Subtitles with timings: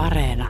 [0.00, 0.48] Areena.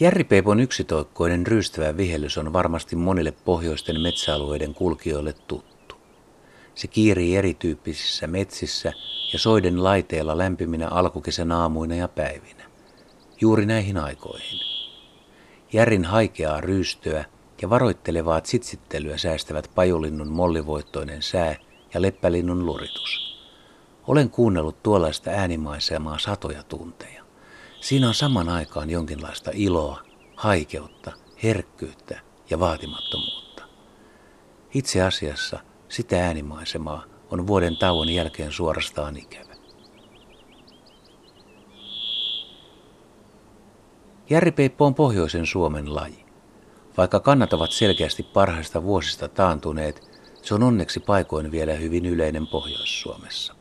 [0.00, 5.75] Järripeipon yksitoikkoinen ryystävä vihellys on varmasti monille pohjoisten metsäalueiden kulkijoille tuttu.
[6.76, 8.92] Se kiirii erityyppisissä metsissä
[9.32, 12.64] ja soiden laiteella lämpiminä alkukesän aamuina ja päivinä.
[13.40, 14.60] Juuri näihin aikoihin.
[15.72, 17.24] Järrin haikeaa ryystöä
[17.62, 21.56] ja varoittelevaa tsitsittelyä säästävät pajulinnun mollivoittoinen sää
[21.94, 23.38] ja leppälinnun luritus.
[24.06, 27.22] Olen kuunnellut tuollaista äänimaisemaa satoja tunteja.
[27.80, 30.02] Siinä on saman aikaan jonkinlaista iloa,
[30.36, 33.62] haikeutta, herkkyyttä ja vaatimattomuutta.
[34.74, 39.54] Itse asiassa sitä äänimaisemaa on vuoden tauon jälkeen suorastaan ikävä.
[44.30, 46.26] Järripeippo on pohjoisen Suomen laji.
[46.96, 53.54] Vaikka kannat ovat selkeästi parhaista vuosista taantuneet, se on onneksi paikoin vielä hyvin yleinen Pohjois-Suomessa.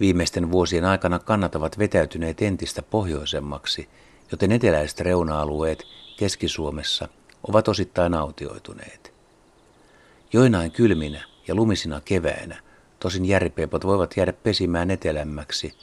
[0.00, 3.88] Viimeisten vuosien aikana kannat ovat vetäytyneet entistä pohjoisemmaksi,
[4.30, 5.84] joten eteläiset reuna-alueet
[6.16, 7.08] Keski-Suomessa
[7.48, 9.11] ovat osittain autioituneet.
[10.34, 12.62] Joinain kylminä ja lumisina keväinä
[13.00, 15.74] tosin järpeipot voivat jäädä pesimään etelämmäksi,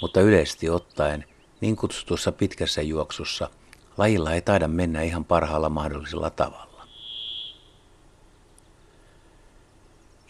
[0.00, 1.24] mutta yleisesti ottaen
[1.60, 3.50] niin kutsutussa pitkässä juoksussa
[3.96, 6.88] lajilla ei taida mennä ihan parhaalla mahdollisella tavalla.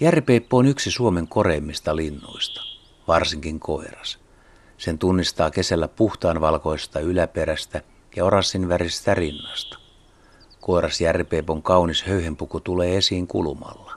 [0.01, 2.63] Järpeippo on yksi Suomen koreimmista linnuista
[3.09, 4.19] varsinkin koiras.
[4.79, 7.83] Sen tunnistaa kesällä puhtaan valkoista yläperästä
[8.17, 9.88] ja orassin värisestä rinnasta.
[10.61, 13.93] Koiras järpeipon kaunis höyhenpuku tulee esiin kulumalla.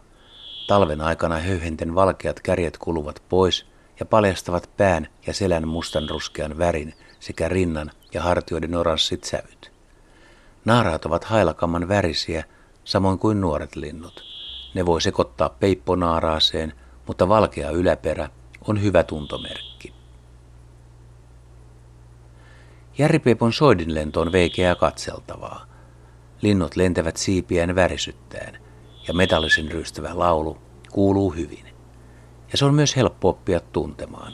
[0.67, 3.65] Talven aikana höyhenten valkeat kärjet kuluvat pois
[3.99, 9.71] ja paljastavat pään ja selän mustanruskean värin sekä rinnan ja hartioiden oranssit sävyt.
[10.65, 12.43] Naaraat ovat hailakamman värisiä,
[12.83, 14.23] samoin kuin nuoret linnut.
[14.73, 16.73] Ne voi sekoittaa peipponaaraaseen,
[17.07, 18.29] mutta valkea yläperä
[18.67, 19.93] on hyvä tuntomerkki.
[22.97, 25.70] Järripeipon soidinlento on veikeää katseltavaa.
[26.41, 28.57] Linnut lentävät siipiään värisyttäen
[29.07, 30.57] ja metallisen rystävä laulu
[30.91, 31.65] kuuluu hyvin.
[32.51, 34.33] Ja se on myös helppo oppia tuntemaan.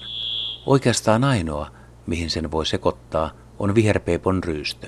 [0.66, 1.72] Oikeastaan ainoa,
[2.08, 4.88] mihin sen voi sekoittaa, on viherpeipon ryystö,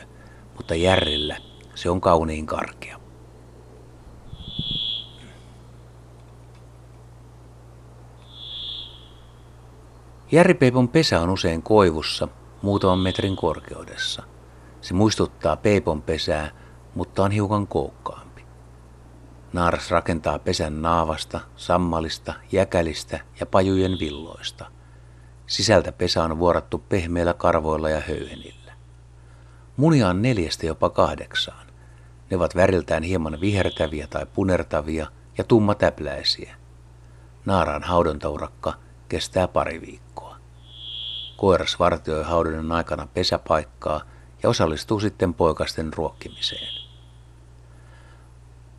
[0.57, 1.37] mutta järrillä
[1.75, 2.99] se on kauniin karkea.
[10.31, 12.27] Järripeipon pesä on usein koivussa
[12.61, 14.23] muutaman metrin korkeudessa.
[14.81, 16.51] Se muistuttaa peipon pesää,
[16.95, 18.45] mutta on hiukan koukkaampi.
[19.53, 24.65] Naaras rakentaa pesän naavasta, sammalista, jäkälistä ja pajujen villoista.
[25.47, 28.73] Sisältä pesä on vuorattu pehmeillä karvoilla ja höyhenillä.
[29.77, 31.67] Munia on neljästä jopa kahdeksaan.
[32.29, 35.07] Ne ovat väriltään hieman vihertäviä tai punertavia
[35.37, 36.55] ja tummatäpläisiä.
[37.45, 38.73] Naaraan haudontaurakka
[39.09, 40.37] kestää pari viikkoa.
[41.37, 44.01] Koiras vartioi haudunnan aikana pesäpaikkaa
[44.43, 46.73] ja osallistuu sitten poikasten ruokkimiseen.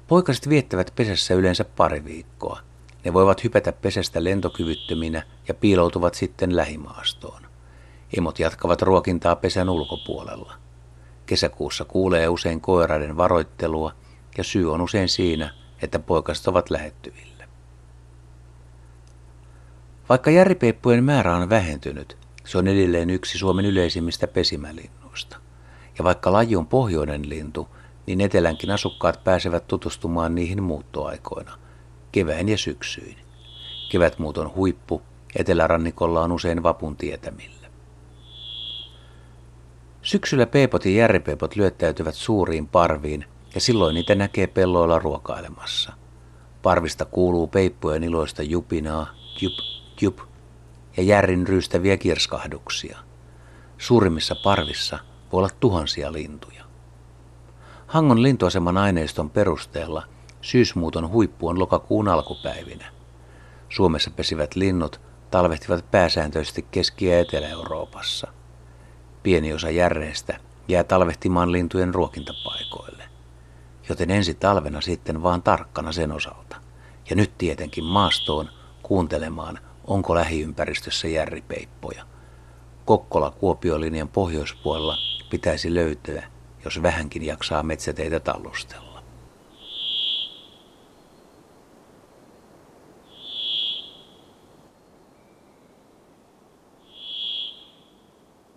[0.08, 2.60] Poikaset viettävät pesässä yleensä pari viikkoa.
[3.04, 7.42] Ne voivat hypätä pesästä lentokyvyttöminä ja piiloutuvat sitten lähimaastoon.
[8.16, 10.54] Emot jatkavat ruokintaa pesän ulkopuolella.
[11.26, 13.92] Kesäkuussa kuulee usein koiraiden varoittelua
[14.38, 17.44] ja syy on usein siinä, että poikaset ovat lähettyvillä.
[20.08, 25.36] Vaikka järripeippujen määrä on vähentynyt, se on edelleen yksi Suomen yleisimmistä pesimälinnuista.
[26.00, 27.68] Ja vaikka laji on pohjoinen lintu,
[28.06, 31.58] niin etelänkin asukkaat pääsevät tutustumaan niihin muuttoaikoina,
[32.12, 33.16] keväin ja syksyin.
[33.90, 35.02] Kevätmuuton huippu
[35.36, 37.68] etelärannikolla on usein vapun tietämillä.
[40.02, 43.24] Syksyllä peepot ja järripeepot lyöttäytyvät suuriin parviin
[43.54, 45.92] ja silloin niitä näkee pelloilla ruokailemassa.
[46.62, 49.06] Parvista kuuluu peippujen iloista jupinaa,
[49.40, 49.54] jup,
[50.00, 50.18] jup,
[50.96, 52.98] ja järrin ryystäviä kirskahduksia.
[53.78, 54.98] Suurimmissa parvissa
[55.32, 56.64] voi olla tuhansia lintuja.
[57.86, 60.02] Hangon lintuaseman aineiston perusteella
[60.40, 62.86] syysmuuton huippu on lokakuun alkupäivinä.
[63.68, 65.00] Suomessa pesivät linnut
[65.30, 68.28] talvehtivat pääsääntöisesti Keski- ja Etelä-Euroopassa.
[69.22, 73.04] Pieni osa järreistä jää talvehtimaan lintujen ruokintapaikoille.
[73.88, 76.56] Joten ensi talvena sitten vaan tarkkana sen osalta.
[77.10, 78.48] Ja nyt tietenkin maastoon
[78.82, 79.58] kuuntelemaan–
[79.90, 82.04] onko lähiympäristössä järripeippoja.
[82.84, 84.96] Kokkola-Kuopio-linjan pohjoispuolella
[85.30, 86.22] pitäisi löytyä,
[86.64, 88.89] jos vähänkin jaksaa metsäteitä tallustella.